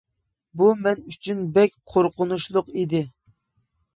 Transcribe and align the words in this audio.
بۇ 0.61 0.67
مەن 0.85 1.03
ئۈچۈن 1.11 1.43
بەك 1.57 1.77
قورقۇنچلۇق 1.93 2.71
ئىدى. 2.79 3.05